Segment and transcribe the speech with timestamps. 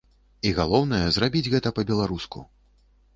[0.35, 2.39] І, галоўнае, зрабіць гэта па-беларуску.